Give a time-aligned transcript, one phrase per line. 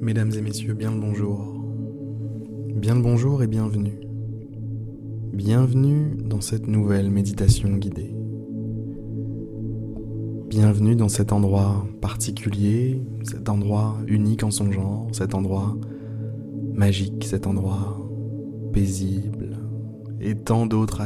[0.00, 1.56] Mesdames et messieurs, bien le bonjour.
[2.76, 3.98] Bien le bonjour et bienvenue.
[5.32, 8.14] Bienvenue dans cette nouvelle méditation guidée.
[10.48, 15.76] Bienvenue dans cet endroit particulier, cet endroit unique en son genre, cet endroit
[16.74, 18.08] magique, cet endroit
[18.72, 19.58] paisible
[20.20, 21.02] et tant d'autres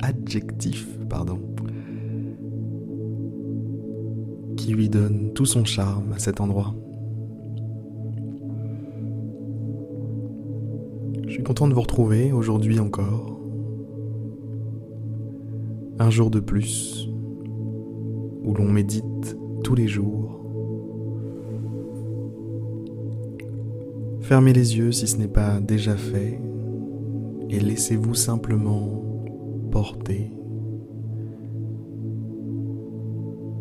[0.00, 1.40] adjectifs, pardon,
[4.56, 6.76] qui lui donnent tout son charme à cet endroit.
[11.48, 13.40] Content de vous retrouver aujourd'hui encore.
[15.98, 17.08] Un jour de plus
[18.42, 19.34] où l'on médite
[19.64, 20.44] tous les jours.
[24.20, 26.38] Fermez les yeux si ce n'est pas déjà fait
[27.48, 29.02] et laissez-vous simplement
[29.70, 30.30] porter.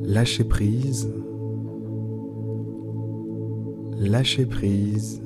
[0.01, 1.09] Lâchez prise.
[3.97, 5.21] Lâchez prise.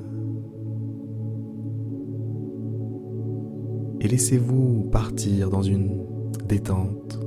[4.04, 6.04] Et laissez-vous partir dans une
[6.48, 7.20] détente,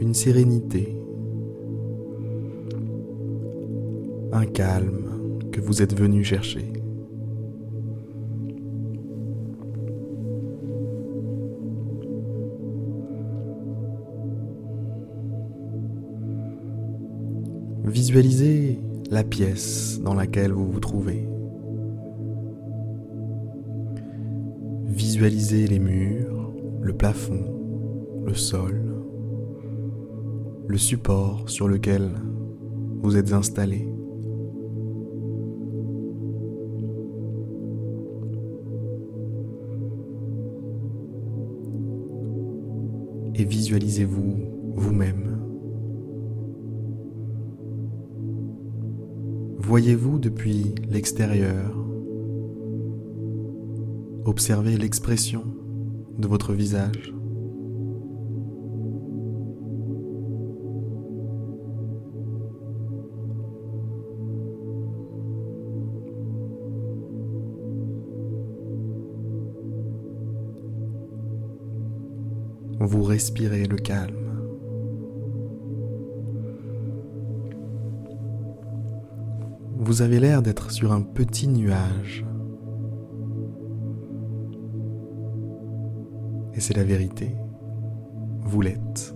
[0.00, 0.94] une sérénité,
[4.32, 6.74] un calme que vous êtes venu chercher.
[17.86, 18.78] Visualisez
[19.10, 21.37] la pièce dans laquelle vous vous trouvez.
[25.18, 29.02] Visualisez les murs, le plafond, le sol,
[30.68, 32.08] le support sur lequel
[33.02, 33.88] vous êtes installé.
[43.34, 44.36] Et visualisez-vous
[44.76, 45.40] vous-même
[49.58, 51.77] Voyez-vous depuis l'extérieur
[54.24, 55.44] Observez l'expression
[56.18, 57.12] de votre visage.
[72.80, 74.14] Vous respirez le calme.
[79.76, 82.27] Vous avez l'air d'être sur un petit nuage.
[86.68, 87.30] C'est la vérité.
[88.42, 89.14] Vous l'êtes.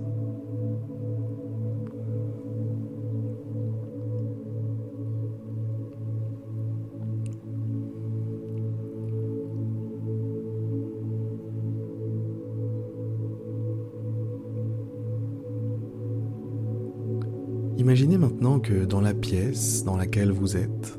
[17.76, 20.98] Imaginez maintenant que dans la pièce dans laquelle vous êtes,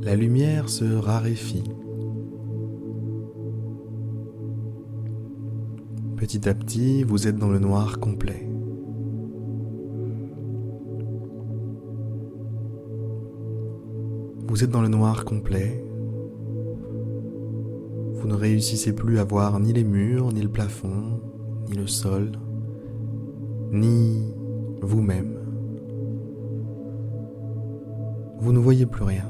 [0.00, 1.62] la lumière se raréfie.
[6.32, 8.48] Petit à petit, vous êtes dans le noir complet.
[14.46, 15.84] Vous êtes dans le noir complet.
[18.14, 21.20] Vous ne réussissez plus à voir ni les murs, ni le plafond,
[21.68, 22.32] ni le sol
[23.70, 24.34] ni
[24.80, 25.36] vous-même.
[28.38, 29.28] Vous ne voyez plus rien.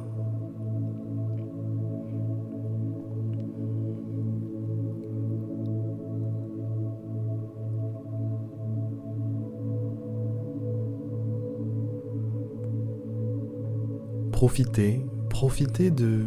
[14.43, 16.25] Profitez, profitez de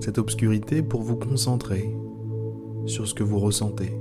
[0.00, 1.94] cette obscurité pour vous concentrer
[2.86, 3.96] sur ce que vous ressentez.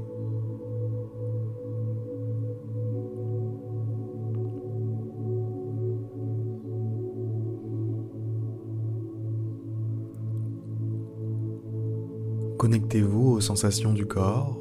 [12.58, 14.58] Connectez-vous aux sensations du corps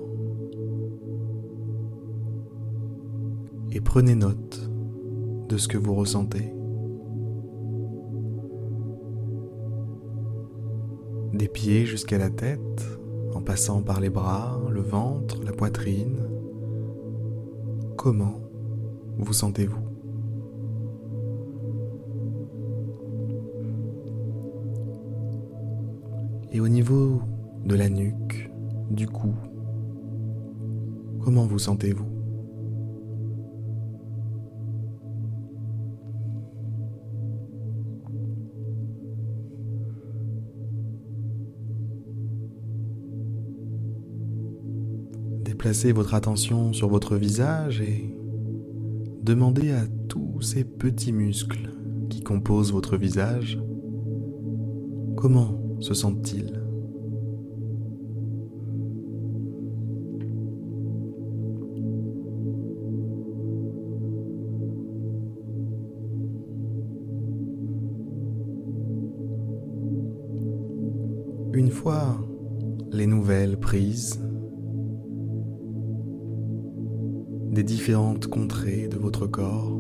[3.72, 4.70] et prenez note
[5.48, 6.59] de ce que vous ressentez.
[11.40, 12.86] Des pieds jusqu'à la tête,
[13.32, 16.18] en passant par les bras, le ventre, la poitrine.
[17.96, 18.42] Comment
[19.16, 19.80] vous sentez-vous?
[26.52, 27.22] Et au niveau
[27.64, 28.50] de la nuque,
[28.90, 29.34] du cou.
[31.22, 32.09] Comment vous sentez-vous?
[45.70, 48.12] Déplacez votre attention sur votre visage et
[49.22, 51.70] demandez à tous ces petits muscles
[52.08, 53.56] qui composent votre visage
[55.14, 56.60] comment se sentent-ils?
[71.52, 72.18] Une fois
[72.90, 74.20] les nouvelles prises
[77.62, 79.78] différentes contrées de votre corps,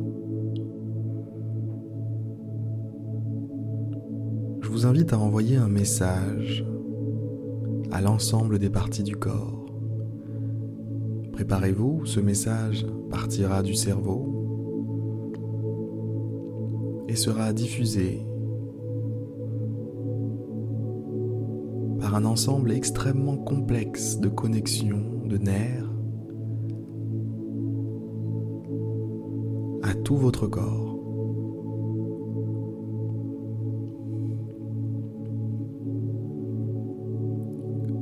[4.62, 6.64] je vous invite à envoyer un message
[7.90, 9.66] à l'ensemble des parties du corps.
[11.32, 14.26] Préparez-vous, ce message partira du cerveau
[17.08, 18.20] et sera diffusé
[22.00, 25.89] par un ensemble extrêmement complexe de connexions, de nerfs,
[30.10, 30.98] tout votre corps.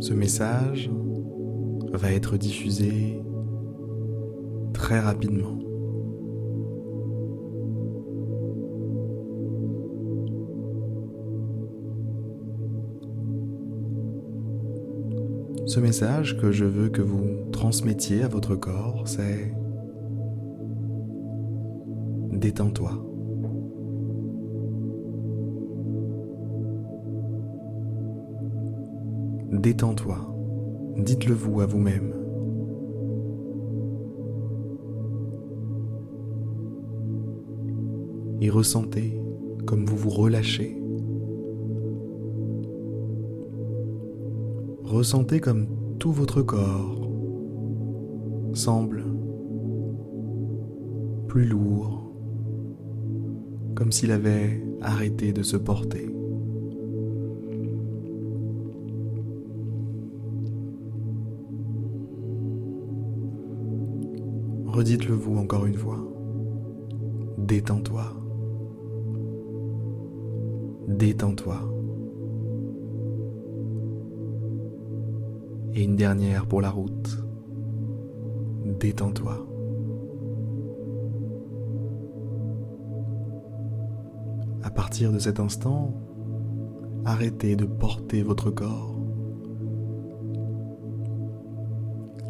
[0.00, 0.90] Ce message
[1.92, 3.20] va être diffusé
[4.72, 5.58] très rapidement.
[15.66, 19.52] Ce message que je veux que vous transmettiez à votre corps, c'est
[22.38, 22.92] détends-toi.
[29.52, 30.16] Détends-toi.
[30.98, 32.14] Dites-le vous à vous-même.
[38.40, 39.20] Et ressentez
[39.66, 40.80] comme vous vous relâchez
[44.84, 45.66] Ressentez comme
[45.98, 47.10] tout votre corps
[48.54, 49.04] semble
[51.28, 52.07] plus lourd,
[53.78, 56.10] comme s'il avait arrêté de se porter.
[64.66, 66.00] Redites-le vous encore une fois.
[67.38, 68.16] Détends-toi.
[70.88, 71.60] Détends-toi.
[75.74, 77.24] Et une dernière pour la route.
[78.80, 79.46] Détends-toi.
[84.78, 85.92] Partir de cet instant,
[87.04, 88.94] arrêtez de porter votre corps.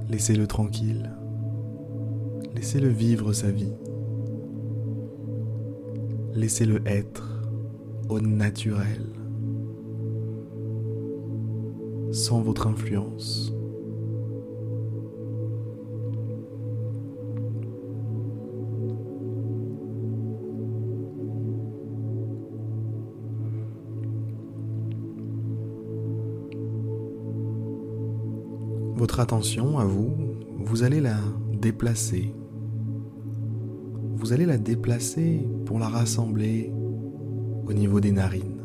[0.09, 1.11] Laissez-le tranquille.
[2.55, 3.75] Laissez-le vivre sa vie.
[6.33, 7.50] Laissez-le être
[8.09, 9.05] au naturel
[12.12, 13.53] sans votre influence.
[29.19, 30.17] Attention à vous,
[30.61, 31.17] vous allez la
[31.53, 32.32] déplacer.
[34.15, 36.73] Vous allez la déplacer pour la rassembler
[37.67, 38.62] au niveau des narines.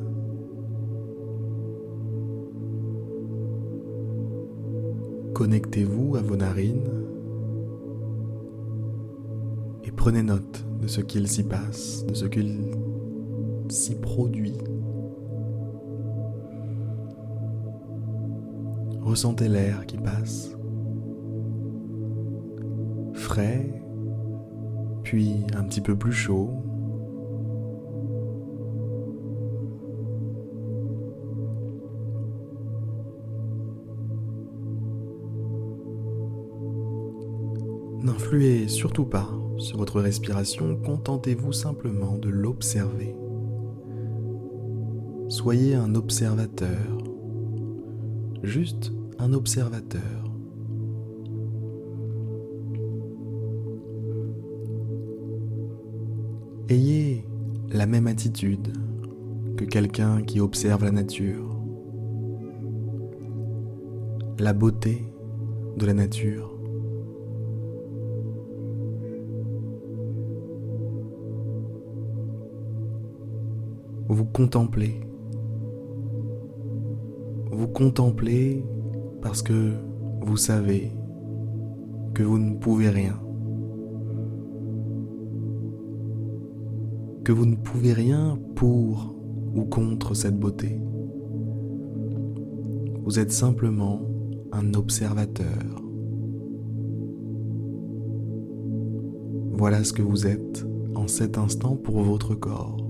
[5.34, 6.88] Connectez-vous à vos narines
[9.84, 12.60] et prenez note de ce qu'il s'y passe, de ce qu'il
[13.70, 14.60] s'y produit.
[19.04, 20.56] Ressentez l'air qui passe,
[23.14, 23.84] frais,
[25.04, 26.52] puis un petit peu plus chaud,
[38.04, 43.16] N'influez surtout pas sur votre respiration, contentez-vous simplement de l'observer.
[45.30, 47.03] Soyez un observateur,
[48.44, 50.02] juste un observateur.
[56.70, 57.26] Ayez
[57.72, 58.74] la même attitude
[59.58, 61.58] que quelqu'un qui observe la nature,
[64.40, 65.04] la beauté
[65.78, 66.54] de la nature.
[74.14, 75.02] vous contemplez.
[77.56, 78.66] Vous contemplez
[79.22, 79.74] parce que
[80.22, 80.92] vous savez
[82.16, 83.20] que vous ne pouvez rien.
[87.24, 89.16] Que vous ne pouvez rien pour
[89.56, 90.80] ou contre cette beauté.
[93.04, 94.02] Vous êtes simplement
[94.52, 95.84] un observateur.
[99.52, 102.83] Voilà ce que vous êtes en cet instant pour votre corps.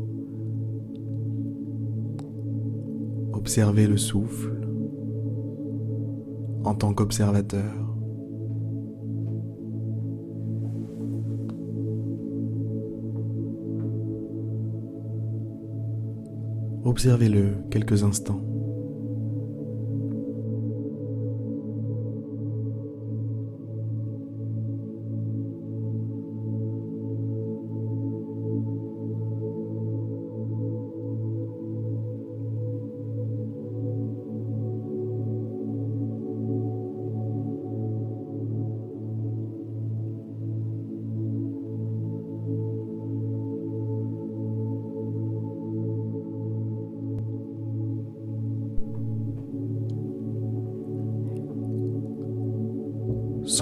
[3.43, 4.55] Observez le souffle
[6.63, 7.73] en tant qu'observateur.
[16.85, 18.52] Observez-le quelques instants.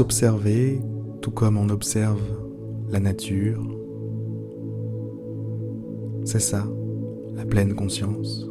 [0.02, 0.82] S'observer
[1.22, 2.20] tout comme on observe
[2.90, 3.62] la nature,
[6.26, 6.66] c'est ça,
[7.36, 8.51] la pleine conscience.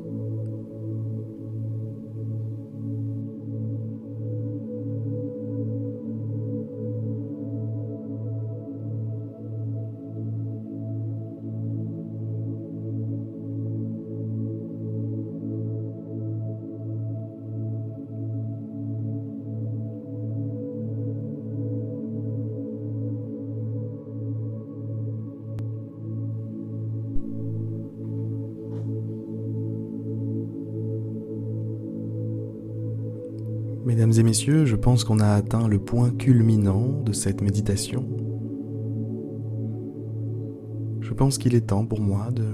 [33.87, 38.07] Mesdames et messieurs, je pense qu'on a atteint le point culminant de cette méditation.
[41.01, 42.45] Je pense qu'il est temps pour moi de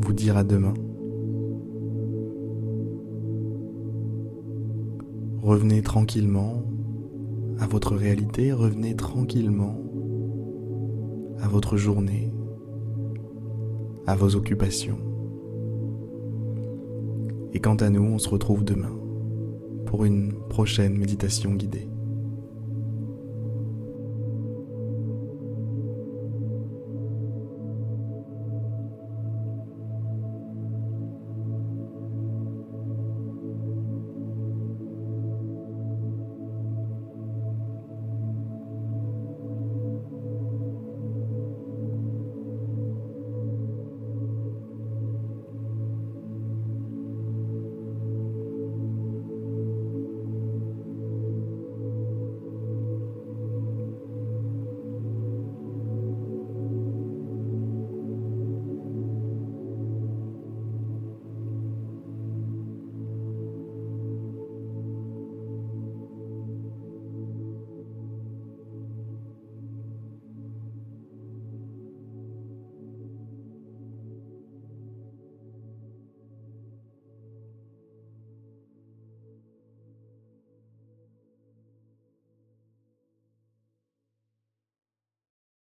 [0.00, 0.74] vous dire à demain.
[5.40, 6.64] Revenez tranquillement
[7.60, 9.80] à votre réalité, revenez tranquillement
[11.38, 12.32] à votre journée,
[14.08, 14.98] à vos occupations.
[17.52, 19.03] Et quant à nous, on se retrouve demain
[19.94, 21.86] pour une prochaine méditation guidée.